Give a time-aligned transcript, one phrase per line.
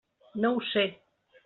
[0.45, 0.87] No ho sé!